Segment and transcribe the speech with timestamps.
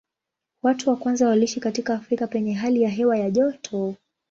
[0.63, 3.95] Watu wa kwanza waliishi katika Afrika penye hali ya hewa ya joto.